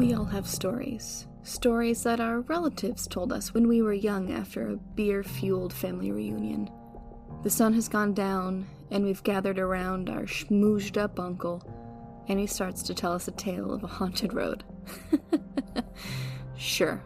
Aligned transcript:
We 0.00 0.14
all 0.14 0.24
have 0.24 0.48
stories. 0.48 1.28
Stories 1.42 2.04
that 2.04 2.20
our 2.20 2.40
relatives 2.40 3.06
told 3.06 3.34
us 3.34 3.52
when 3.52 3.68
we 3.68 3.82
were 3.82 3.92
young 3.92 4.32
after 4.32 4.66
a 4.66 4.76
beer 4.76 5.22
fueled 5.22 5.74
family 5.74 6.10
reunion. 6.10 6.70
The 7.42 7.50
sun 7.50 7.74
has 7.74 7.86
gone 7.86 8.14
down, 8.14 8.66
and 8.90 9.04
we've 9.04 9.22
gathered 9.22 9.58
around 9.58 10.08
our 10.08 10.22
schmoozed 10.22 10.96
up 10.96 11.20
uncle, 11.20 11.62
and 12.28 12.40
he 12.40 12.46
starts 12.46 12.82
to 12.84 12.94
tell 12.94 13.12
us 13.12 13.28
a 13.28 13.32
tale 13.32 13.74
of 13.74 13.84
a 13.84 13.88
haunted 13.88 14.32
road. 14.32 14.64
sure. 16.56 17.02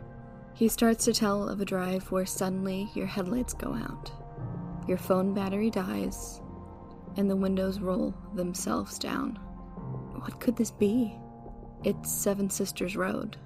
He 0.55 0.69
starts 0.69 1.05
to 1.07 1.13
tell 1.13 1.49
of 1.49 1.61
a 1.61 1.65
drive 1.65 2.13
where 2.13 2.27
suddenly 2.27 2.89
your 2.95 3.07
headlights 3.07 3.55
go 3.55 3.75
out, 3.75 4.13
your 4.87 4.99
phone 4.99 5.35
battery 5.35 5.69
dies, 5.69 6.41
and 7.17 7.29
the 7.29 7.35
windows 7.35 7.81
roll 7.81 8.15
themselves 8.37 9.01
down. 9.01 9.35
What 10.15 10.39
could 10.39 10.55
this 10.55 10.71
be? 10.71 11.19
It's 11.85 12.11
Seven 12.11 12.49
Sisters 12.49 12.97
Road, 12.97 13.37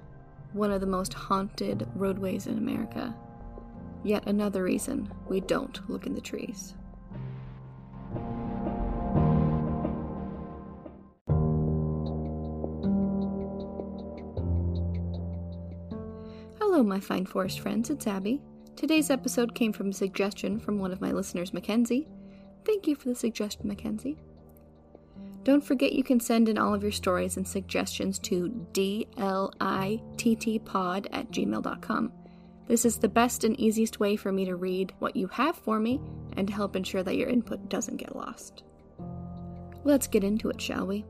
one 0.53 0.71
of 0.71 0.79
the 0.79 0.87
most 0.87 1.13
haunted 1.13 1.85
roadways 1.93 2.47
in 2.47 2.57
America. 2.57 3.13
Yet 4.01 4.27
another 4.27 4.63
reason 4.63 5.13
we 5.27 5.41
don't 5.41 5.77
look 5.89 6.07
in 6.07 6.13
the 6.13 6.21
trees. 6.21 6.73
Hello, 16.61 16.81
my 16.81 17.01
fine 17.01 17.25
forest 17.25 17.59
friends, 17.59 17.89
it's 17.89 18.07
Abby. 18.07 18.41
Today's 18.77 19.09
episode 19.09 19.53
came 19.53 19.73
from 19.73 19.89
a 19.89 19.93
suggestion 19.93 20.61
from 20.61 20.79
one 20.79 20.93
of 20.93 21.01
my 21.01 21.11
listeners, 21.11 21.51
Mackenzie. 21.51 22.07
Thank 22.63 22.87
you 22.87 22.95
for 22.95 23.09
the 23.09 23.15
suggestion, 23.15 23.67
Mackenzie. 23.67 24.17
Don't 25.43 25.63
forget 25.63 25.93
you 25.93 26.03
can 26.03 26.19
send 26.19 26.49
in 26.49 26.57
all 26.57 26.73
of 26.73 26.83
your 26.83 26.91
stories 26.91 27.37
and 27.37 27.47
suggestions 27.47 28.19
to 28.19 28.49
dlittpod 28.73 30.01
at 31.11 31.31
gmail.com. 31.31 32.11
This 32.67 32.85
is 32.85 32.97
the 32.97 33.09
best 33.09 33.43
and 33.43 33.59
easiest 33.59 33.99
way 33.99 34.15
for 34.15 34.31
me 34.31 34.45
to 34.45 34.55
read 34.55 34.93
what 34.99 35.15
you 35.15 35.27
have 35.29 35.55
for 35.55 35.79
me 35.79 35.99
and 36.37 36.47
to 36.47 36.53
help 36.53 36.75
ensure 36.75 37.01
that 37.03 37.15
your 37.15 37.29
input 37.29 37.67
doesn't 37.67 37.97
get 37.97 38.15
lost. 38.15 38.63
Let's 39.83 40.07
get 40.07 40.23
into 40.23 40.49
it, 40.49 40.61
shall 40.61 40.85
we? 40.85 41.05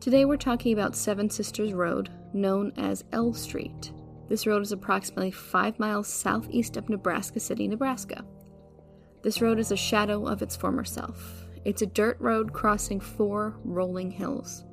Today 0.00 0.24
we're 0.24 0.36
talking 0.36 0.72
about 0.72 0.94
Seven 0.94 1.30
Sisters 1.30 1.72
Road, 1.72 2.10
known 2.34 2.72
as 2.76 3.04
L 3.12 3.32
Street. 3.32 3.92
This 4.28 4.46
road 4.46 4.60
is 4.60 4.72
approximately 4.72 5.30
five 5.30 5.78
miles 5.78 6.08
southeast 6.08 6.76
of 6.76 6.88
Nebraska 6.88 7.40
City, 7.40 7.68
Nebraska. 7.68 8.24
This 9.22 9.40
road 9.40 9.58
is 9.58 9.72
a 9.72 9.76
shadow 9.76 10.26
of 10.26 10.42
its 10.42 10.56
former 10.56 10.84
self. 10.84 11.45
It's 11.66 11.82
a 11.82 11.86
dirt 11.86 12.16
road 12.20 12.52
crossing 12.52 13.00
four 13.00 13.56
rolling 13.64 14.12
hills. 14.12 14.64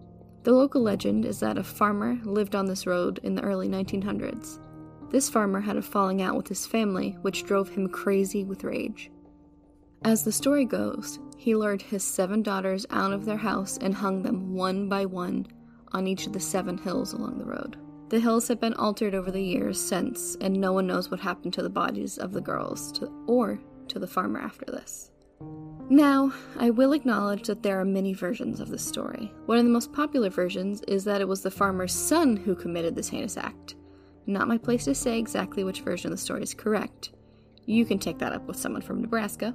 The 0.44 0.52
local 0.52 0.84
legend 0.84 1.26
is 1.26 1.40
that 1.40 1.58
a 1.58 1.64
farmer 1.64 2.20
lived 2.24 2.54
on 2.54 2.68
this 2.68 2.86
road 2.86 3.20
in 3.24 3.34
the 3.34 3.42
early 3.42 3.68
1900s. 3.68 4.60
This 5.10 5.28
farmer 5.28 5.60
had 5.60 5.76
a 5.76 5.82
falling 5.82 6.22
out 6.22 6.38
with 6.38 6.48
his 6.48 6.68
family, 6.68 7.18
which 7.24 7.46
drove 7.46 7.68
him 7.68 7.90
crazy 7.90 8.44
with 8.44 8.64
rage. 8.64 9.10
As 10.06 10.24
the 10.24 10.32
story 10.32 10.66
goes, 10.66 11.18
he 11.36 11.56
lured 11.56 11.82
his 11.82 12.04
seven 12.04 12.44
daughters 12.44 12.86
out 12.92 13.12
of 13.12 13.26
their 13.26 13.38
house 13.38 13.80
and 13.80 13.96
hung 13.96 14.22
them 14.22 14.54
one 14.54 14.88
by 14.88 15.08
one 15.08 15.48
on 15.94 16.06
each 16.06 16.28
of 16.28 16.34
the 16.34 16.40
seven 16.40 16.78
hills 16.78 17.14
along 17.14 17.40
the 17.40 17.46
road. 17.46 17.76
The 18.10 18.20
hills 18.20 18.48
have 18.50 18.62
been 18.62 18.76
altered 18.76 19.16
over 19.16 19.32
the 19.32 19.42
years 19.42 19.82
since, 19.82 20.38
and 20.42 20.62
no 20.62 20.74
one 20.74 20.86
knows 20.86 21.10
what 21.10 21.22
happened 21.22 21.54
to 21.54 21.64
the 21.64 21.72
bodies 21.72 22.20
of 22.20 22.34
the 22.34 22.42
girls 22.42 22.92
to, 22.92 23.12
or 23.26 23.60
to 23.88 23.98
the 23.98 24.06
farmer 24.06 24.40
after 24.40 24.66
this. 24.68 25.10
Now, 25.94 26.34
I 26.58 26.72
will 26.72 26.94
acknowledge 26.94 27.46
that 27.46 27.62
there 27.62 27.80
are 27.80 27.86
many 27.86 28.16
versions 28.16 28.60
of 28.60 28.70
this 28.70 28.84
story. 28.84 29.32
One 29.46 29.60
of 29.60 29.64
the 29.64 29.70
most 29.70 29.94
popular 29.94 30.32
versions 30.32 30.82
is 30.88 31.04
that 31.04 31.22
it 31.22 31.28
was 31.28 31.44
the 31.44 31.52
farmer's 31.52 31.94
son 31.94 32.36
who 32.36 32.56
committed 32.56 32.96
this 32.96 33.10
heinous 33.10 33.38
act. 33.38 33.76
Not 34.26 34.48
my 34.48 34.58
place 34.58 34.86
to 34.86 34.96
say 34.96 35.20
exactly 35.20 35.64
which 35.64 35.82
version 35.82 36.12
of 36.12 36.18
the 36.18 36.24
story 36.24 36.42
is 36.42 36.56
correct. 36.56 37.12
You 37.68 37.86
can 37.86 38.00
take 38.00 38.18
that 38.18 38.34
up 38.34 38.48
with 38.48 38.58
someone 38.58 38.82
from 38.82 39.04
Nebraska. 39.04 39.54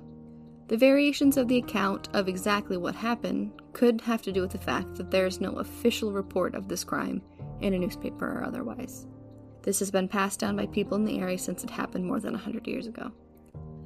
The 0.68 0.76
variations 0.76 1.36
of 1.36 1.48
the 1.48 1.58
account 1.58 2.08
of 2.14 2.28
exactly 2.28 2.76
what 2.76 2.94
happened 2.94 3.60
could 3.72 4.00
have 4.02 4.22
to 4.22 4.30
do 4.30 4.40
with 4.40 4.52
the 4.52 4.58
fact 4.58 4.94
that 4.94 5.10
there 5.10 5.26
is 5.26 5.40
no 5.40 5.54
official 5.54 6.12
report 6.12 6.54
of 6.54 6.68
this 6.68 6.84
crime 6.84 7.20
in 7.62 7.74
a 7.74 7.78
newspaper 7.80 8.38
or 8.38 8.44
otherwise. 8.44 9.08
This 9.62 9.80
has 9.80 9.90
been 9.90 10.06
passed 10.06 10.38
down 10.38 10.54
by 10.54 10.66
people 10.66 10.98
in 10.98 11.04
the 11.04 11.18
area 11.18 11.36
since 11.36 11.64
it 11.64 11.70
happened 11.70 12.06
more 12.06 12.20
than 12.20 12.34
100 12.34 12.68
years 12.68 12.86
ago. 12.86 13.10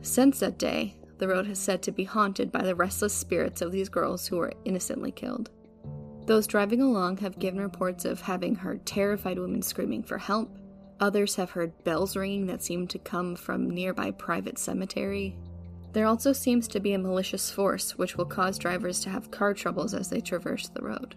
Since 0.03 0.41
that 0.41 0.59
day, 0.59 0.97
the 1.23 1.29
road 1.29 1.49
is 1.49 1.61
said 1.61 1.81
to 1.81 1.93
be 1.93 2.03
haunted 2.03 2.51
by 2.51 2.63
the 2.63 2.75
restless 2.75 3.15
spirits 3.15 3.63
of 3.63 3.71
these 3.71 3.89
girls 3.89 4.27
who 4.27 4.39
were 4.39 4.53
innocently 4.65 5.13
killed. 5.13 5.51
Those 6.27 6.49
driving 6.49 6.83
along 6.83 7.19
have 7.19 7.39
given 7.39 7.61
reports 7.61 8.05
of 8.05 8.23
having 8.23 8.57
heard 8.57 8.85
terrified 8.85 9.39
women 9.39 9.63
screaming 9.63 10.03
for 10.03 10.19
help. 10.19 10.59
Others 10.99 11.37
have 11.37 11.53
heard 11.53 11.85
bells 11.85 12.17
ringing 12.17 12.47
that 12.47 12.61
seem 12.61 12.89
to 12.89 12.99
come 12.99 13.37
from 13.37 13.71
nearby 13.71 14.11
private 14.11 14.59
cemetery. 14.59 15.37
There 15.93 16.07
also 16.07 16.33
seems 16.33 16.67
to 16.67 16.81
be 16.81 16.93
a 16.93 16.99
malicious 16.99 17.53
force 17.53 17.97
which 17.97 18.17
will 18.17 18.25
cause 18.25 18.59
drivers 18.59 18.99
to 19.03 19.11
have 19.11 19.31
car 19.31 19.55
troubles 19.55 19.95
as 19.95 20.11
they 20.11 20.21
traverse 20.21 20.71
the 20.71 20.83
road. 20.83 21.15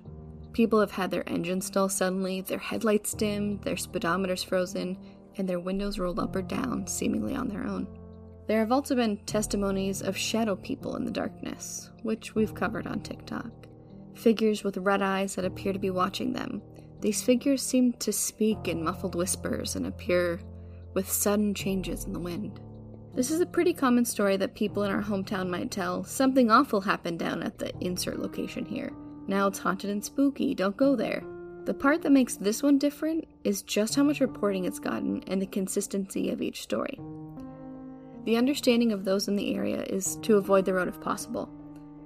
People 0.53 0.79
have 0.81 0.91
had 0.91 1.09
their 1.09 1.27
engines 1.27 1.65
stall 1.65 1.89
suddenly, 1.89 2.41
their 2.41 2.59
headlights 2.59 3.15
dimmed, 3.15 3.63
their 3.63 3.73
speedometers 3.73 4.45
frozen, 4.45 4.99
and 5.37 5.49
their 5.49 5.59
windows 5.59 5.97
rolled 5.97 6.19
up 6.19 6.35
or 6.35 6.43
down, 6.43 6.85
seemingly 6.85 7.35
on 7.35 7.47
their 7.47 7.65
own. 7.65 7.87
There 8.47 8.59
have 8.59 8.71
also 8.71 8.95
been 8.95 9.17
testimonies 9.25 10.01
of 10.01 10.15
shadow 10.15 10.55
people 10.55 10.95
in 10.95 11.05
the 11.05 11.11
darkness, 11.11 11.89
which 12.03 12.35
we've 12.35 12.53
covered 12.53 12.85
on 12.85 12.99
TikTok. 12.99 13.51
Figures 14.13 14.63
with 14.63 14.77
red 14.77 15.01
eyes 15.01 15.35
that 15.35 15.45
appear 15.45 15.73
to 15.73 15.79
be 15.79 15.89
watching 15.89 16.33
them. 16.33 16.61
These 17.01 17.23
figures 17.23 17.61
seem 17.61 17.93
to 17.93 18.13
speak 18.13 18.67
in 18.67 18.83
muffled 18.83 19.15
whispers 19.15 19.75
and 19.75 19.87
appear 19.87 20.39
with 20.93 21.11
sudden 21.11 21.53
changes 21.53 22.05
in 22.05 22.13
the 22.13 22.19
wind. 22.19 22.59
This 23.15 23.31
is 23.31 23.41
a 23.41 23.45
pretty 23.45 23.73
common 23.73 24.05
story 24.05 24.37
that 24.37 24.55
people 24.55 24.83
in 24.83 24.91
our 24.91 25.01
hometown 25.01 25.49
might 25.49 25.71
tell. 25.71 26.03
Something 26.03 26.51
awful 26.51 26.81
happened 26.81 27.19
down 27.19 27.43
at 27.43 27.57
the 27.57 27.71
insert 27.79 28.19
location 28.19 28.65
here. 28.65 28.91
Now 29.27 29.47
it's 29.47 29.59
haunted 29.59 29.89
and 29.89 30.03
spooky, 30.03 30.53
don't 30.53 30.77
go 30.77 30.95
there. 30.95 31.23
The 31.65 31.73
part 31.73 32.03
that 32.03 32.11
makes 32.11 32.35
this 32.35 32.61
one 32.61 32.77
different 32.77 33.25
is 33.43 33.63
just 33.63 33.95
how 33.95 34.03
much 34.03 34.19
reporting 34.19 34.65
it's 34.65 34.79
gotten 34.79 35.23
and 35.27 35.41
the 35.41 35.47
consistency 35.47 36.29
of 36.29 36.41
each 36.41 36.61
story. 36.61 36.99
The 38.25 38.37
understanding 38.37 38.91
of 38.91 39.05
those 39.05 39.27
in 39.27 39.35
the 39.35 39.53
area 39.55 39.83
is 39.83 40.17
to 40.23 40.37
avoid 40.37 40.65
the 40.65 40.73
road 40.73 40.87
if 40.87 40.99
possible. 40.99 41.47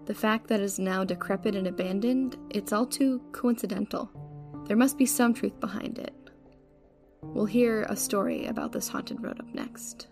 The 0.06 0.14
fact 0.14 0.48
that 0.48 0.60
it 0.60 0.64
is 0.64 0.78
now 0.78 1.06
decrepit 1.06 1.56
and 1.56 1.66
abandoned, 1.66 2.36
it's 2.50 2.74
all 2.74 2.86
too 2.86 3.22
coincidental. 3.32 4.12
There 4.68 4.76
must 4.76 4.98
be 4.98 5.06
some 5.06 5.34
truth 5.34 5.58
behind 5.62 5.98
it. 5.98 6.14
We'll 7.22 7.46
hear 7.46 7.84
a 7.84 7.96
story 7.96 8.48
about 8.48 8.74
this 8.74 8.90
haunted 8.90 9.24
road 9.24 9.40
up 9.40 9.54
next. 9.54 10.08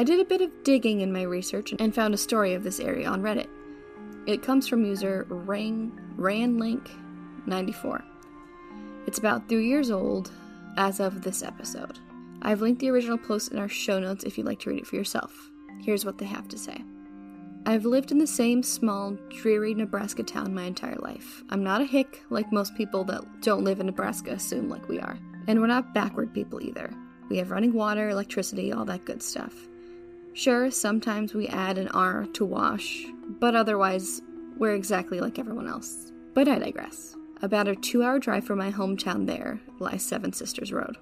I 0.00 0.04
did 0.04 0.20
a 0.20 0.24
bit 0.24 0.40
of 0.40 0.62
digging 0.62 1.00
in 1.00 1.12
my 1.12 1.22
research 1.22 1.74
and 1.76 1.92
found 1.92 2.14
a 2.14 2.18
story 2.18 2.54
of 2.54 2.62
this 2.62 2.78
area 2.78 3.08
on 3.08 3.20
Reddit. 3.20 3.48
It 4.28 4.44
comes 4.44 4.68
from 4.68 4.84
user 4.84 5.26
Rang, 5.28 5.90
Ranlink94. 6.16 8.04
It's 9.08 9.18
about 9.18 9.48
three 9.48 9.66
years 9.66 9.90
old 9.90 10.30
as 10.76 11.00
of 11.00 11.22
this 11.22 11.42
episode. 11.42 11.98
I've 12.42 12.60
linked 12.60 12.80
the 12.80 12.90
original 12.90 13.18
post 13.18 13.50
in 13.50 13.58
our 13.58 13.68
show 13.68 13.98
notes 13.98 14.22
if 14.22 14.38
you'd 14.38 14.46
like 14.46 14.60
to 14.60 14.70
read 14.70 14.78
it 14.78 14.86
for 14.86 14.94
yourself. 14.94 15.50
Here's 15.80 16.04
what 16.04 16.18
they 16.18 16.26
have 16.26 16.46
to 16.46 16.58
say. 16.58 16.80
I've 17.66 17.84
lived 17.84 18.12
in 18.12 18.18
the 18.18 18.26
same 18.28 18.62
small, 18.62 19.18
dreary 19.30 19.74
Nebraska 19.74 20.22
town 20.22 20.54
my 20.54 20.62
entire 20.62 20.98
life. 21.00 21.42
I'm 21.50 21.64
not 21.64 21.80
a 21.80 21.84
hick 21.84 22.22
like 22.30 22.52
most 22.52 22.76
people 22.76 23.02
that 23.06 23.24
don't 23.42 23.64
live 23.64 23.80
in 23.80 23.86
Nebraska 23.86 24.30
assume 24.30 24.68
like 24.68 24.86
we 24.88 25.00
are. 25.00 25.18
And 25.48 25.60
we're 25.60 25.66
not 25.66 25.92
backward 25.92 26.32
people 26.32 26.62
either. 26.62 26.88
We 27.28 27.38
have 27.38 27.50
running 27.50 27.72
water, 27.72 28.10
electricity, 28.10 28.72
all 28.72 28.84
that 28.84 29.04
good 29.04 29.24
stuff. 29.24 29.54
Sure, 30.38 30.70
sometimes 30.70 31.34
we 31.34 31.48
add 31.48 31.78
an 31.78 31.88
R 31.88 32.24
to 32.34 32.44
wash, 32.44 33.04
but 33.40 33.56
otherwise, 33.56 34.22
we're 34.56 34.76
exactly 34.76 35.18
like 35.18 35.36
everyone 35.36 35.66
else. 35.66 36.12
But 36.32 36.46
I 36.46 36.60
digress. 36.60 37.16
About 37.42 37.66
a 37.66 37.74
two 37.74 38.04
hour 38.04 38.20
drive 38.20 38.44
from 38.44 38.60
my 38.60 38.70
hometown 38.70 39.26
there 39.26 39.58
lies 39.80 40.04
Seven 40.04 40.32
Sisters 40.32 40.72
Road. 40.72 40.96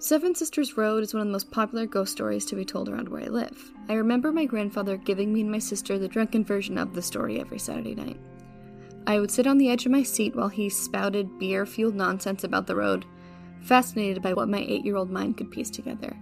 Seven 0.00 0.34
Sisters 0.34 0.76
Road 0.76 1.04
is 1.04 1.14
one 1.14 1.20
of 1.20 1.28
the 1.28 1.32
most 1.32 1.52
popular 1.52 1.86
ghost 1.86 2.10
stories 2.10 2.44
to 2.46 2.56
be 2.56 2.64
told 2.64 2.88
around 2.88 3.08
where 3.08 3.22
I 3.22 3.28
live. 3.28 3.70
I 3.88 3.94
remember 3.94 4.32
my 4.32 4.46
grandfather 4.46 4.96
giving 4.96 5.32
me 5.32 5.42
and 5.42 5.50
my 5.52 5.60
sister 5.60 5.96
the 5.96 6.08
drunken 6.08 6.44
version 6.44 6.76
of 6.76 6.92
the 6.92 7.02
story 7.02 7.38
every 7.38 7.60
Saturday 7.60 7.94
night. 7.94 8.18
I 9.06 9.20
would 9.20 9.30
sit 9.30 9.46
on 9.46 9.58
the 9.58 9.70
edge 9.70 9.86
of 9.86 9.92
my 9.92 10.02
seat 10.02 10.34
while 10.34 10.48
he 10.48 10.68
spouted 10.68 11.38
beer 11.38 11.66
fueled 11.66 11.94
nonsense 11.94 12.42
about 12.42 12.66
the 12.66 12.74
road, 12.74 13.04
fascinated 13.60 14.24
by 14.24 14.32
what 14.32 14.48
my 14.48 14.58
eight 14.58 14.84
year 14.84 14.96
old 14.96 15.12
mind 15.12 15.36
could 15.36 15.52
piece 15.52 15.70
together. 15.70 16.16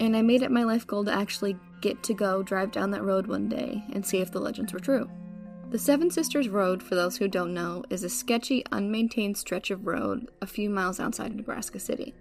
And 0.00 0.16
I 0.16 0.22
made 0.22 0.42
it 0.42 0.50
my 0.50 0.64
life 0.64 0.86
goal 0.86 1.04
to 1.04 1.12
actually 1.12 1.56
get 1.80 2.02
to 2.04 2.14
go 2.14 2.42
drive 2.42 2.72
down 2.72 2.90
that 2.90 3.04
road 3.04 3.26
one 3.26 3.48
day 3.48 3.84
and 3.92 4.04
see 4.04 4.18
if 4.18 4.30
the 4.30 4.40
legends 4.40 4.72
were 4.72 4.80
true. 4.80 5.08
The 5.70 5.78
Seven 5.78 6.10
Sisters 6.10 6.48
Road, 6.48 6.82
for 6.82 6.94
those 6.94 7.16
who 7.16 7.26
don't 7.26 7.52
know, 7.52 7.82
is 7.90 8.04
a 8.04 8.08
sketchy, 8.08 8.64
unmaintained 8.70 9.36
stretch 9.36 9.70
of 9.70 9.86
road 9.86 10.30
a 10.40 10.46
few 10.46 10.70
miles 10.70 11.00
outside 11.00 11.30
of 11.30 11.36
Nebraska 11.36 11.80
City. 11.80 12.14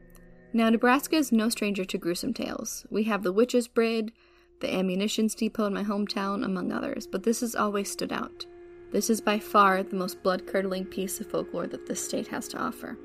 Now, 0.53 0.69
Nebraska 0.69 1.15
is 1.15 1.31
no 1.31 1.49
stranger 1.49 1.85
to 1.85 1.97
gruesome 1.97 2.33
tales. 2.33 2.85
We 2.89 3.03
have 3.03 3.23
the 3.23 3.33
Witch's 3.33 3.67
Brid, 3.67 4.11
the 4.59 4.73
Ammunitions 4.73 5.35
Depot 5.35 5.65
in 5.65 5.73
my 5.73 5.83
hometown, 5.83 6.45
among 6.45 6.71
others, 6.71 7.05
but 7.05 7.23
this 7.23 7.41
has 7.41 7.55
always 7.55 7.91
stood 7.91 8.11
out. 8.11 8.45
This 8.91 9.09
is 9.09 9.21
by 9.21 9.39
far 9.39 9.81
the 9.83 9.95
most 9.95 10.21
blood 10.23 10.45
curdling 10.45 10.85
piece 10.85 11.19
of 11.19 11.29
folklore 11.29 11.67
that 11.67 11.85
this 11.87 12.03
state 12.03 12.27
has 12.27 12.47
to 12.49 12.57
offer. 12.57 12.97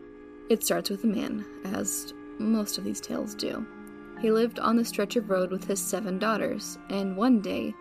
It 0.50 0.62
starts 0.62 0.90
with 0.90 1.04
a 1.04 1.08
man, 1.08 1.44
as 1.64 2.12
most 2.38 2.78
of 2.78 2.84
these 2.84 3.00
tales 3.00 3.34
do. 3.34 3.66
He 4.20 4.30
lived 4.30 4.58
on 4.58 4.76
the 4.76 4.84
stretch 4.84 5.16
of 5.16 5.30
road 5.30 5.50
with 5.50 5.64
his 5.64 5.80
seven 5.80 6.18
daughters, 6.18 6.78
and 6.90 7.16
one 7.16 7.40
day, 7.40 7.74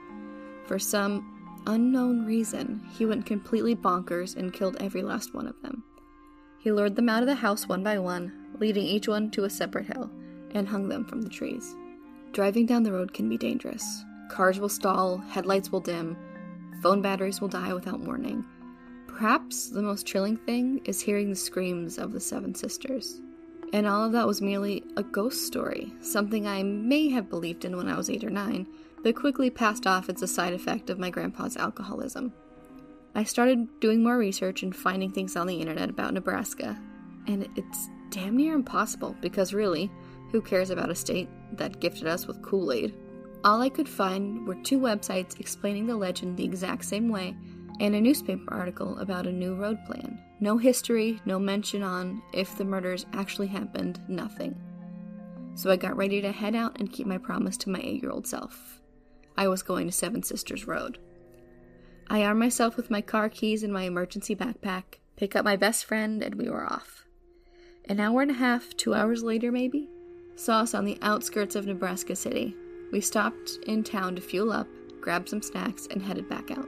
for 0.65 0.77
some 0.77 1.61
unknown 1.65 2.25
reason, 2.25 2.81
he 2.91 3.05
went 3.05 3.25
completely 3.25 3.75
bonkers 3.75 4.35
and 4.35 4.53
killed 4.53 4.77
every 4.79 5.01
last 5.01 5.33
one 5.33 5.47
of 5.47 5.61
them. 5.61 5.83
He 6.59 6.71
lured 6.71 6.95
them 6.95 7.09
out 7.09 7.23
of 7.23 7.27
the 7.27 7.35
house 7.35 7.67
one 7.67 7.83
by 7.83 7.99
one, 7.99 8.31
leading 8.59 8.85
each 8.85 9.07
one 9.07 9.31
to 9.31 9.45
a 9.45 9.49
separate 9.49 9.87
hill, 9.87 10.11
and 10.51 10.67
hung 10.67 10.89
them 10.89 11.05
from 11.05 11.21
the 11.21 11.29
trees. 11.29 11.75
Driving 12.33 12.65
down 12.65 12.83
the 12.83 12.91
road 12.91 13.13
can 13.13 13.27
be 13.29 13.37
dangerous. 13.37 14.03
Cars 14.29 14.59
will 14.59 14.69
stall, 14.69 15.17
headlights 15.17 15.71
will 15.71 15.79
dim, 15.79 16.17
Phone 16.81 17.01
batteries 17.01 17.41
will 17.41 17.47
die 17.47 17.73
without 17.73 18.01
warning. 18.01 18.45
Perhaps 19.07 19.69
the 19.69 19.81
most 19.81 20.05
chilling 20.05 20.37
thing 20.37 20.79
is 20.85 21.01
hearing 21.01 21.29
the 21.29 21.35
screams 21.35 21.97
of 21.97 22.11
the 22.11 22.19
Seven 22.19 22.53
Sisters. 22.53 23.19
And 23.73 23.85
all 23.85 24.05
of 24.05 24.13
that 24.13 24.27
was 24.27 24.41
merely 24.41 24.83
a 24.95 25.03
ghost 25.03 25.45
story, 25.45 25.93
something 26.01 26.47
I 26.47 26.63
may 26.63 27.09
have 27.09 27.29
believed 27.29 27.65
in 27.65 27.75
when 27.75 27.89
I 27.89 27.97
was 27.97 28.09
8 28.09 28.23
or 28.23 28.29
9, 28.29 28.65
but 29.03 29.15
quickly 29.15 29.49
passed 29.49 29.85
off 29.85 30.09
as 30.09 30.21
a 30.21 30.27
side 30.27 30.53
effect 30.53 30.89
of 30.89 30.99
my 30.99 31.09
grandpa's 31.09 31.57
alcoholism. 31.57 32.33
I 33.13 33.23
started 33.23 33.79
doing 33.79 34.03
more 34.03 34.17
research 34.17 34.63
and 34.63 34.75
finding 34.75 35.11
things 35.11 35.35
on 35.35 35.47
the 35.47 35.59
internet 35.59 35.89
about 35.89 36.13
Nebraska, 36.13 36.79
and 37.27 37.47
it's 37.55 37.89
damn 38.09 38.37
near 38.37 38.53
impossible 38.53 39.15
because 39.21 39.53
really, 39.53 39.91
who 40.31 40.41
cares 40.41 40.69
about 40.69 40.89
a 40.89 40.95
state 40.95 41.29
that 41.53 41.79
gifted 41.79 42.07
us 42.07 42.25
with 42.25 42.41
Kool 42.41 42.71
Aid? 42.71 42.93
All 43.43 43.61
I 43.61 43.69
could 43.69 43.89
find 43.89 44.47
were 44.47 44.55
two 44.55 44.79
websites 44.79 45.39
explaining 45.39 45.87
the 45.87 45.95
legend 45.95 46.37
the 46.37 46.45
exact 46.45 46.85
same 46.85 47.09
way, 47.09 47.35
and 47.79 47.95
a 47.95 48.01
newspaper 48.01 48.53
article 48.53 48.97
about 48.99 49.27
a 49.27 49.31
new 49.31 49.55
road 49.55 49.77
plan. 49.85 50.19
No 50.39 50.57
history, 50.57 51.19
no 51.25 51.39
mention 51.39 51.83
on 51.83 52.21
if 52.33 52.57
the 52.57 52.65
murders 52.65 53.05
actually 53.13 53.47
happened, 53.47 53.99
nothing. 54.07 54.55
So 55.55 55.71
I 55.71 55.75
got 55.75 55.97
ready 55.97 56.21
to 56.21 56.31
head 56.31 56.55
out 56.55 56.79
and 56.79 56.91
keep 56.91 57.07
my 57.07 57.17
promise 57.17 57.57
to 57.57 57.69
my 57.69 57.79
eight 57.79 58.01
year 58.01 58.11
old 58.11 58.27
self. 58.27 58.81
I 59.35 59.47
was 59.47 59.63
going 59.63 59.87
to 59.87 59.91
Seven 59.91 60.23
Sisters 60.23 60.67
Road. 60.67 60.99
I 62.09 62.23
armed 62.23 62.39
myself 62.39 62.77
with 62.77 62.91
my 62.91 63.01
car 63.01 63.29
keys 63.29 63.63
and 63.63 63.73
my 63.73 63.83
emergency 63.83 64.35
backpack, 64.35 64.99
pick 65.15 65.35
up 65.35 65.43
my 65.43 65.55
best 65.55 65.85
friend, 65.85 66.21
and 66.21 66.35
we 66.35 66.49
were 66.49 66.65
off. 66.71 67.05
An 67.85 67.99
hour 67.99 68.21
and 68.21 68.31
a 68.31 68.35
half, 68.35 68.75
two 68.77 68.93
hours 68.93 69.23
later 69.23 69.51
maybe, 69.51 69.89
saw 70.35 70.61
us 70.61 70.73
on 70.73 70.85
the 70.85 70.97
outskirts 71.01 71.55
of 71.55 71.65
Nebraska 71.65 72.15
City, 72.15 72.55
we 72.91 73.01
stopped 73.01 73.59
in 73.65 73.83
town 73.83 74.15
to 74.15 74.21
fuel 74.21 74.51
up, 74.51 74.67
grabbed 75.01 75.29
some 75.29 75.41
snacks, 75.41 75.87
and 75.91 76.01
headed 76.01 76.29
back 76.29 76.51
out. 76.51 76.67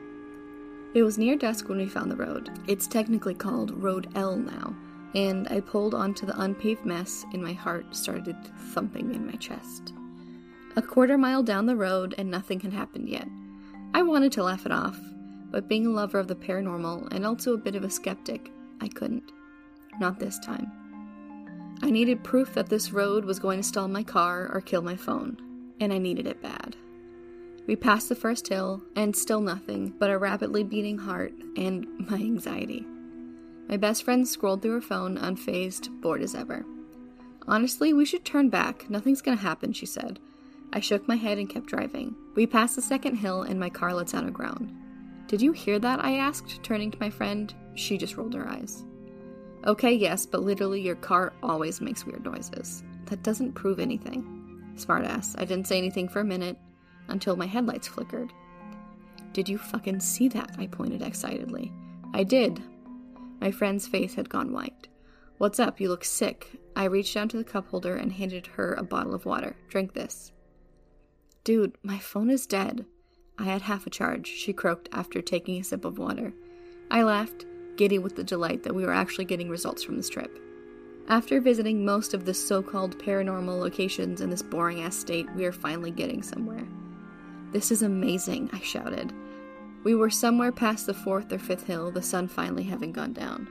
It 0.94 1.03
was 1.03 1.18
near 1.18 1.36
dusk 1.36 1.69
when 1.69 1.77
we 1.77 1.88
found 1.88 2.09
the 2.09 2.15
road. 2.15 2.50
It's 2.68 2.88
technically 2.88 3.36
called 3.36 3.71
Road 3.81 4.09
L 4.15 4.36
now, 4.36 4.75
and 5.13 5.47
I 5.50 5.59
pulled 5.59 5.94
onto 5.94 6.25
the 6.25 6.39
unpaved 6.39 6.86
mess, 6.86 7.25
and 7.33 7.44
my 7.44 7.53
heart 7.53 7.95
started 7.95 8.36
thumping 8.74 9.13
in 9.13 9.27
my 9.27 9.33
chest. 9.33 9.94
A 10.75 10.81
quarter 10.81 11.18
mile 11.18 11.44
down 11.44 11.65
the 11.65 11.75
road, 11.75 12.15
and 12.18 12.30
nothing 12.30 12.59
had 12.59 12.74
happened 12.74 13.07
yet. 13.07 13.27
I 13.94 14.01
wanted 14.01 14.31
to 14.33 14.44
laugh 14.44 14.65
it 14.65 14.71
off, 14.71 15.00
but 15.51 15.68
being 15.68 15.86
a 15.86 15.91
lover 15.91 16.19
of 16.19 16.27
the 16.27 16.36
paranormal 16.36 17.13
and 17.13 17.25
also 17.25 17.53
a 17.53 17.57
bit 17.57 17.75
of 17.75 17.83
a 17.83 17.89
skeptic, 17.89 18.51
I 18.81 18.88
couldn't. 18.88 19.31
Not 20.00 20.19
this 20.19 20.39
time. 20.39 20.71
I 21.81 21.92
needed 21.92 22.24
proof 22.24 22.53
that 22.56 22.69
this 22.69 22.92
road 22.92 23.25
was 23.25 23.39
going 23.39 23.59
to 23.59 23.68
stall 23.68 23.88
my 23.88 24.03
car 24.03 24.50
or 24.53 24.62
kill 24.62 24.81
my 24.81 24.95
phone 24.95 25.38
and 25.80 25.94
I 25.94 25.97
needed 25.97 26.27
it 26.27 26.42
bad. 26.42 26.75
We 27.69 27.75
passed 27.75 28.10
the 28.10 28.16
first 28.16 28.48
hill, 28.48 28.81
and 28.95 29.16
still 29.16 29.42
nothing 29.42 29.94
but 30.00 30.10
a 30.10 30.18
rapidly 30.18 30.63
beating 30.63 30.98
heart 30.98 31.33
and 31.56 31.86
my 32.10 32.18
anxiety. 32.18 32.83
My 33.68 33.77
best 33.77 34.04
friend 34.04 34.27
scrolled 34.27 34.63
through 34.63 34.71
her 34.71 34.81
phone, 34.81 35.19
unfazed, 35.19 36.01
bored 36.01 36.24
as 36.24 36.33
ever. 36.33 36.66
Honestly, 37.48 37.94
we 37.94 38.06
should 38.06 38.25
turn 38.25 38.50
back. 38.50 38.89
Nothing's 38.89 39.21
gonna 39.21 39.38
happen, 39.38 39.71
she 39.71 39.86
said. 39.86 40.18
I 40.74 40.80
shook 40.80 41.07
my 41.07 41.16
head 41.16 41.38
and 41.38 41.48
kept 41.48 41.68
driving. 41.68 42.16
We 42.33 42.48
passed 42.48 42.75
the 42.75 42.81
second 42.81 43.18
hill, 43.18 43.44
and 43.44 43.60
my 43.60 43.69
car 43.69 43.94
lets 43.94 44.16
out 44.16 44.25
a 44.25 44.31
groan. 44.31 44.75
Did 45.27 45.39
you 45.39 45.51
hear 45.51 45.77
that? 45.77 46.04
I 46.04 46.18
asked, 46.18 46.63
turning 46.63 46.89
to 46.89 47.00
my 47.00 47.12
friend. 47.12 47.54
She 47.75 48.00
just 48.00 48.18
rolled 48.18 48.33
her 48.33 48.50
eyes. 48.50 48.83
Okay, 49.68 49.94
yes, 49.94 50.25
but 50.25 50.42
literally, 50.42 50.81
your 50.81 50.95
car 50.95 51.33
always 51.44 51.81
makes 51.81 52.04
weird 52.04 52.25
noises. 52.25 52.83
That 53.06 53.21
doesn't 53.21 53.54
prove 53.54 53.80
anything. 53.80 54.74
Smartass. 54.75 55.36
I 55.38 55.45
didn't 55.45 55.68
say 55.68 55.77
anything 55.77 56.10
for 56.10 56.21
a 56.21 56.25
minute 56.25 56.57
until 57.09 57.35
my 57.35 57.45
headlights 57.45 57.88
flickered. 57.88 58.31
Did 59.33 59.47
you 59.47 59.57
fucking 59.57 60.00
see 60.00 60.27
that? 60.29 60.56
I 60.57 60.67
pointed 60.67 61.01
excitedly. 61.01 61.71
I 62.13 62.23
did. 62.23 62.61
My 63.39 63.51
friend's 63.51 63.88
face 63.88 64.15
had 64.15 64.29
gone 64.29 64.51
white. 64.53 64.88
What's 65.38 65.59
up? 65.59 65.79
You 65.79 65.89
look 65.89 66.03
sick. 66.03 66.59
I 66.75 66.85
reached 66.85 67.13
down 67.13 67.29
to 67.29 67.38
the 67.38 67.44
cup 67.44 67.67
holder 67.69 67.95
and 67.95 68.11
handed 68.11 68.47
her 68.47 68.73
a 68.73 68.83
bottle 68.83 69.13
of 69.13 69.25
water. 69.25 69.56
Drink 69.69 69.94
this. 69.94 70.31
Dude, 71.44 71.75
my 71.83 72.00
phone 72.00 72.29
is 72.29 72.45
dead. 72.45 72.85
I 73.38 73.44
had 73.45 73.61
half 73.61 73.88
a 73.88 73.89
charge, 73.89 74.27
she 74.27 74.51
croaked 74.51 74.89
after 74.91 75.21
taking 75.21 75.59
a 75.59 75.63
sip 75.63 75.85
of 75.85 75.97
water. 75.97 76.33
I 76.91 77.03
laughed, 77.03 77.45
giddy 77.77 77.97
with 77.97 78.17
the 78.17 78.23
delight 78.23 78.63
that 78.63 78.75
we 78.75 78.83
were 78.85 78.94
actually 78.94 79.25
getting 79.25 79.50
results 79.50 79.81
from 79.81 79.95
this 79.95 80.09
trip. 80.09 80.38
After 81.07 81.39
visiting 81.39 81.85
most 81.85 82.13
of 82.13 82.25
the 82.25 82.33
so 82.33 82.61
called 82.61 83.00
paranormal 83.00 83.57
locations 83.57 84.19
in 84.19 84.29
this 84.29 84.44
boring 84.44 84.81
ass 84.81 84.97
state, 84.97 85.27
we 85.35 85.45
are 85.45 85.53
finally 85.53 85.89
getting 85.89 86.21
somewhere. 86.21 86.67
This 87.51 87.71
is 87.71 87.81
amazing, 87.81 88.49
I 88.53 88.59
shouted. 88.59 89.11
We 89.83 89.95
were 89.95 90.09
somewhere 90.09 90.51
past 90.51 90.85
the 90.85 90.93
fourth 90.93 91.31
or 91.31 91.39
fifth 91.39 91.65
hill, 91.65 91.89
the 91.89 92.01
sun 92.01 92.27
finally 92.27 92.63
having 92.63 92.91
gone 92.91 93.13
down. 93.13 93.47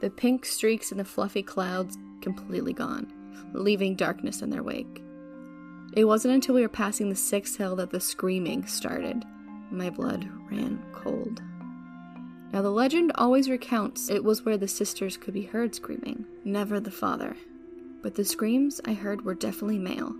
The 0.00 0.10
pink 0.10 0.44
streaks 0.44 0.92
in 0.92 0.98
the 0.98 1.04
fluffy 1.04 1.42
clouds 1.42 1.96
completely 2.20 2.72
gone, 2.72 3.10
leaving 3.54 3.96
darkness 3.96 4.42
in 4.42 4.50
their 4.50 4.62
wake. 4.62 5.02
It 5.94 6.04
wasn't 6.04 6.34
until 6.34 6.54
we 6.54 6.62
were 6.62 6.68
passing 6.68 7.08
the 7.08 7.14
sixth 7.14 7.56
hill 7.56 7.76
that 7.76 7.90
the 7.90 8.00
screaming 8.00 8.66
started. 8.66 9.24
My 9.70 9.90
blood 9.90 10.28
ran 10.50 10.84
cold. 10.92 11.40
Now, 12.52 12.62
the 12.62 12.70
legend 12.70 13.12
always 13.14 13.48
recounts 13.48 14.10
it 14.10 14.22
was 14.22 14.44
where 14.44 14.58
the 14.58 14.68
sisters 14.68 15.16
could 15.16 15.34
be 15.34 15.42
heard 15.42 15.74
screaming, 15.74 16.26
never 16.44 16.78
the 16.78 16.90
father. 16.90 17.36
But 18.02 18.16
the 18.16 18.24
screams 18.24 18.80
I 18.84 18.92
heard 18.92 19.24
were 19.24 19.34
definitely 19.34 19.78
male. 19.78 20.14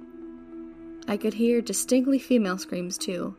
I 1.07 1.17
could 1.19 1.35
hear 1.35 1.61
distinctly 1.61 2.19
female 2.19 2.57
screams 2.57 2.97
too, 2.97 3.37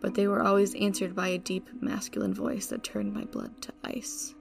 but 0.00 0.14
they 0.14 0.26
were 0.26 0.42
always 0.42 0.74
answered 0.74 1.14
by 1.14 1.28
a 1.28 1.38
deep 1.38 1.68
masculine 1.82 2.32
voice 2.32 2.66
that 2.68 2.84
turned 2.84 3.12
my 3.12 3.24
blood 3.24 3.60
to 3.62 3.72
ice. 3.84 4.34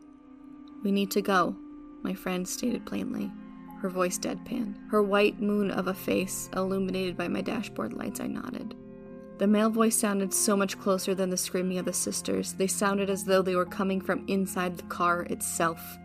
We 0.83 0.91
need 0.91 1.11
to 1.11 1.21
go, 1.21 1.55
my 2.01 2.13
friend 2.13 2.47
stated 2.47 2.85
plainly, 2.85 3.29
her 3.81 3.89
voice 3.89 4.17
deadpan. 4.17 4.75
Her 4.89 5.03
white 5.03 5.41
moon 5.41 5.69
of 5.69 5.87
a 5.87 5.93
face 5.93 6.49
illuminated 6.55 7.17
by 7.17 7.27
my 7.27 7.41
dashboard 7.41 7.93
lights, 7.93 8.21
I 8.21 8.27
nodded. 8.27 8.73
The 9.37 9.47
male 9.47 9.69
voice 9.69 9.97
sounded 9.97 10.33
so 10.33 10.55
much 10.55 10.79
closer 10.79 11.13
than 11.13 11.29
the 11.29 11.37
screaming 11.37 11.77
of 11.77 11.85
the 11.85 11.93
sisters. 11.93 12.53
They 12.53 12.67
sounded 12.67 13.09
as 13.09 13.25
though 13.25 13.41
they 13.41 13.55
were 13.55 13.65
coming 13.65 13.99
from 13.99 14.23
inside 14.27 14.77
the 14.77 14.83
car 14.83 15.23
itself. 15.23 15.97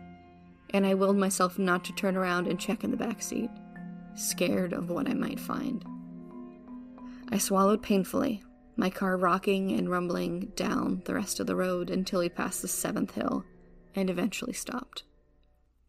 And 0.71 0.85
I 0.85 0.95
willed 0.95 1.17
myself 1.17 1.57
not 1.57 1.85
to 1.85 1.93
turn 1.93 2.17
around 2.17 2.47
and 2.47 2.59
check 2.59 2.83
in 2.83 2.91
the 2.91 2.97
back 2.97 3.21
seat, 3.21 3.49
scared 4.15 4.73
of 4.73 4.89
what 4.89 5.07
I 5.07 5.13
might 5.13 5.39
find. 5.39 5.85
I 7.31 7.37
swallowed 7.37 7.81
painfully, 7.81 8.43
my 8.75 8.89
car 8.89 9.15
rocking 9.15 9.71
and 9.71 9.89
rumbling 9.89 10.51
down 10.55 11.01
the 11.05 11.13
rest 11.13 11.39
of 11.39 11.47
the 11.47 11.55
road 11.55 11.89
until 11.89 12.19
we 12.19 12.29
passed 12.29 12.61
the 12.61 12.67
seventh 12.67 13.11
hill 13.11 13.45
and 13.95 14.09
eventually 14.09 14.53
stopped. 14.53 15.03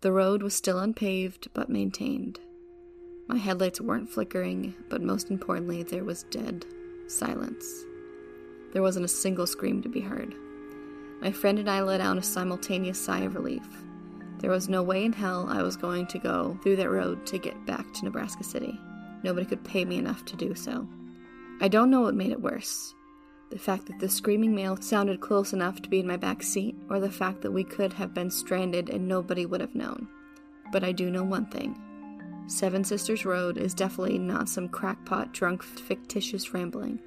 The 0.02 0.12
road 0.12 0.42
was 0.42 0.54
still 0.54 0.78
unpaved 0.78 1.48
but 1.52 1.68
maintained. 1.68 2.38
My 3.28 3.38
headlights 3.38 3.80
weren't 3.80 4.10
flickering, 4.10 4.74
but 4.88 5.02
most 5.02 5.30
importantly, 5.30 5.82
there 5.82 6.04
was 6.04 6.24
dead 6.24 6.64
Silence. 7.08 7.84
There 8.72 8.82
wasn't 8.82 9.04
a 9.04 9.08
single 9.08 9.46
scream 9.46 9.82
to 9.82 9.88
be 9.88 10.00
heard. 10.00 10.34
My 11.20 11.30
friend 11.30 11.58
and 11.58 11.68
I 11.68 11.82
let 11.82 12.00
out 12.00 12.16
a 12.16 12.22
simultaneous 12.22 12.98
sigh 12.98 13.20
of 13.20 13.34
relief. 13.34 13.66
There 14.38 14.50
was 14.50 14.68
no 14.68 14.82
way 14.82 15.04
in 15.04 15.12
hell 15.12 15.46
I 15.48 15.62
was 15.62 15.76
going 15.76 16.06
to 16.06 16.18
go 16.18 16.58
through 16.62 16.76
that 16.76 16.90
road 16.90 17.26
to 17.26 17.38
get 17.38 17.66
back 17.66 17.92
to 17.94 18.04
Nebraska 18.04 18.44
City. 18.44 18.80
Nobody 19.22 19.44
could 19.44 19.62
pay 19.62 19.84
me 19.84 19.98
enough 19.98 20.24
to 20.26 20.36
do 20.36 20.54
so. 20.54 20.88
I 21.62 21.68
don't 21.68 21.90
know 21.90 22.02
what 22.02 22.14
made 22.14 22.32
it 22.32 22.42
worse 22.42 22.92
the 23.52 23.58
fact 23.58 23.84
that 23.86 24.00
the 24.00 24.08
screaming 24.08 24.54
male 24.54 24.78
sounded 24.80 25.20
close 25.20 25.52
enough 25.52 25.82
to 25.82 25.90
be 25.90 26.00
in 26.00 26.06
my 26.06 26.16
back 26.16 26.42
seat, 26.42 26.74
or 26.88 26.98
the 26.98 27.10
fact 27.10 27.42
that 27.42 27.52
we 27.52 27.62
could 27.62 27.92
have 27.92 28.14
been 28.14 28.30
stranded 28.30 28.88
and 28.88 29.06
nobody 29.06 29.44
would 29.44 29.60
have 29.60 29.74
known. 29.74 30.08
But 30.72 30.82
I 30.82 30.92
do 30.92 31.10
know 31.10 31.22
one 31.22 31.46
thing 31.46 31.78
Seven 32.46 32.82
Sisters 32.82 33.26
Road 33.26 33.58
is 33.58 33.74
definitely 33.74 34.18
not 34.18 34.48
some 34.48 34.70
crackpot, 34.70 35.32
drunk, 35.32 35.62
fictitious 35.62 36.54
rambling. 36.54 36.98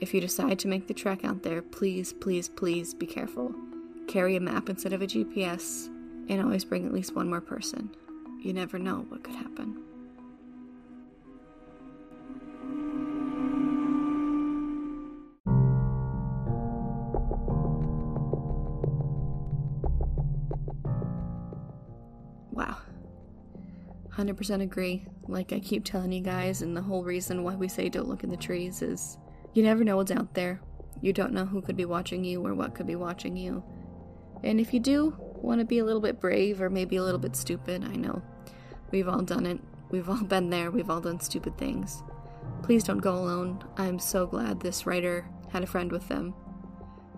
If 0.00 0.12
you 0.12 0.20
decide 0.20 0.58
to 0.60 0.68
make 0.68 0.88
the 0.88 0.94
trek 0.94 1.24
out 1.24 1.44
there, 1.44 1.62
please, 1.62 2.12
please, 2.12 2.48
please 2.48 2.92
be 2.92 3.06
careful. 3.06 3.54
Carry 4.08 4.34
a 4.34 4.40
map 4.40 4.68
instead 4.68 4.92
of 4.92 5.02
a 5.02 5.06
GPS, 5.06 5.86
and 6.28 6.42
always 6.42 6.64
bring 6.64 6.86
at 6.86 6.92
least 6.92 7.14
one 7.14 7.30
more 7.30 7.40
person. 7.40 7.88
You 8.40 8.52
never 8.52 8.80
know 8.80 9.06
what 9.08 9.22
could 9.22 9.36
happen. 9.36 9.87
100% 24.18 24.62
agree. 24.62 25.06
Like 25.28 25.52
I 25.52 25.60
keep 25.60 25.84
telling 25.84 26.12
you 26.12 26.20
guys, 26.20 26.62
and 26.62 26.76
the 26.76 26.82
whole 26.82 27.04
reason 27.04 27.44
why 27.44 27.54
we 27.54 27.68
say 27.68 27.88
don't 27.88 28.08
look 28.08 28.24
in 28.24 28.30
the 28.30 28.36
trees 28.36 28.82
is 28.82 29.16
you 29.54 29.62
never 29.62 29.84
know 29.84 29.96
what's 29.96 30.10
out 30.10 30.34
there. 30.34 30.60
You 31.00 31.12
don't 31.12 31.32
know 31.32 31.44
who 31.44 31.62
could 31.62 31.76
be 31.76 31.84
watching 31.84 32.24
you 32.24 32.44
or 32.44 32.54
what 32.54 32.74
could 32.74 32.86
be 32.86 32.96
watching 32.96 33.36
you. 33.36 33.62
And 34.42 34.60
if 34.60 34.74
you 34.74 34.80
do 34.80 35.14
want 35.18 35.60
to 35.60 35.64
be 35.64 35.78
a 35.78 35.84
little 35.84 36.00
bit 36.00 36.20
brave 36.20 36.60
or 36.60 36.68
maybe 36.68 36.96
a 36.96 37.02
little 37.02 37.20
bit 37.20 37.36
stupid, 37.36 37.84
I 37.84 37.94
know. 37.94 38.22
We've 38.90 39.08
all 39.08 39.22
done 39.22 39.46
it. 39.46 39.60
We've 39.90 40.08
all 40.08 40.24
been 40.24 40.50
there. 40.50 40.70
We've 40.70 40.90
all 40.90 41.00
done 41.00 41.20
stupid 41.20 41.56
things. 41.56 42.02
Please 42.62 42.82
don't 42.82 42.98
go 42.98 43.14
alone. 43.14 43.64
I'm 43.76 43.98
so 43.98 44.26
glad 44.26 44.60
this 44.60 44.86
writer 44.86 45.28
had 45.52 45.62
a 45.62 45.66
friend 45.66 45.92
with 45.92 46.08
them. 46.08 46.34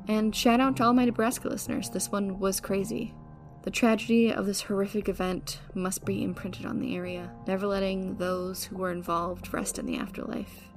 And 0.06 0.34
shout 0.34 0.60
out 0.60 0.76
to 0.76 0.84
all 0.84 0.92
my 0.92 1.04
Nebraska 1.04 1.48
listeners. 1.48 1.88
This 1.88 2.10
one 2.10 2.38
was 2.38 2.60
crazy. 2.60 3.14
The 3.62 3.70
tragedy 3.70 4.32
of 4.32 4.46
this 4.46 4.62
horrific 4.62 5.08
event 5.08 5.60
must 5.74 6.04
be 6.06 6.22
imprinted 6.22 6.64
on 6.64 6.80
the 6.80 6.96
area, 6.96 7.30
never 7.46 7.66
letting 7.66 8.16
those 8.16 8.64
who 8.64 8.78
were 8.78 8.90
involved 8.90 9.52
rest 9.52 9.78
in 9.78 9.84
the 9.84 9.98
afterlife. 9.98 10.68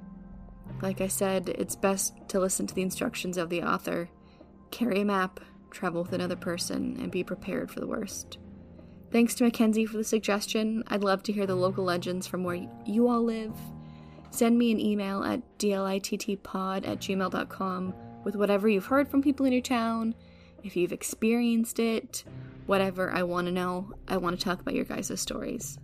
Like 0.82 1.00
I 1.00 1.08
said, 1.08 1.48
it's 1.50 1.78
best 1.78 2.14
to 2.28 2.40
listen 2.40 2.68
to 2.68 2.76
the 2.76 2.82
instructions 2.82 3.38
of 3.38 3.50
the 3.50 3.64
author, 3.64 4.10
carry 4.72 5.00
a 5.00 5.06
map, 5.06 5.40
travel 5.72 6.04
with 6.04 6.12
another 6.12 6.36
person, 6.36 6.98
and 7.00 7.10
be 7.10 7.24
prepared 7.24 7.72
for 7.72 7.80
the 7.80 7.88
worst. 7.88 8.38
Thanks 9.12 9.34
to 9.36 9.46
Mackenzie 9.46 9.86
for 9.86 9.96
the 9.96 10.04
suggestion. 10.04 10.84
I'd 10.88 11.04
love 11.04 11.24
to 11.24 11.32
hear 11.32 11.46
the 11.46 11.56
local 11.56 11.86
legends 11.86 12.28
from 12.28 12.44
where 12.44 12.68
you 12.86 13.08
all 13.08 13.24
live. 13.24 13.54
Send 14.32 14.58
me 14.58 14.72
an 14.72 14.80
email 14.80 15.24
at 15.24 15.42
dlittpod 15.60 16.88
at 16.88 17.00
gmail.com 17.00 17.94
with 18.24 18.36
whatever 18.36 18.68
you've 18.68 18.88
heard 18.88 19.08
from 19.08 19.22
people 19.22 19.46
in 19.46 19.54
your 19.54 19.62
town, 19.62 20.16
if 20.64 20.76
you've 20.76 20.94
experienced 20.94 21.78
it, 21.78 22.24
whatever 22.66 23.12
I 23.12 23.24
want 23.24 23.48
to 23.48 23.54
know. 23.54 23.94
I 24.08 24.18
want 24.18 24.40
to 24.40 24.44
talk 24.44 24.62
about 24.62 24.76
your 24.76 24.86
guys' 24.86 25.20
stories. 25.20 25.78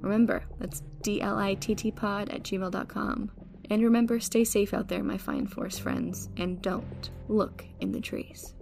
Remember, 0.00 0.44
that's 0.58 0.82
dlittpod 1.02 2.34
at 2.34 2.42
gmail.com. 2.42 3.30
And 3.68 3.82
remember, 3.82 4.20
stay 4.20 4.44
safe 4.44 4.72
out 4.72 4.88
there, 4.88 5.02
my 5.02 5.18
fine 5.18 5.46
forest 5.46 5.80
friends, 5.80 6.28
and 6.36 6.62
don't 6.62 7.10
look 7.28 7.64
in 7.80 7.92
the 7.92 8.00
trees. 8.00 8.54